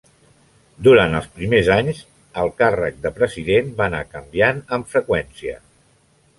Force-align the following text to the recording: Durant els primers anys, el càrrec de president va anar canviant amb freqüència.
Durant 0.87 1.17
els 1.19 1.27
primers 1.35 1.69
anys, 1.75 1.99
el 2.45 2.51
càrrec 2.63 2.99
de 3.05 3.13
president 3.21 3.71
va 3.83 3.89
anar 3.91 4.03
canviant 4.17 4.67
amb 4.79 4.93
freqüència. 4.99 5.59